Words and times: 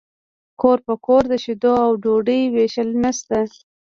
کور 0.61 0.77
په 0.87 0.93
کور 1.05 1.23
د 1.31 1.33
شیدو 1.43 1.73
او 1.85 1.91
ډوډۍ 2.03 2.41
ویشل 2.55 2.89
نشته 3.03 3.37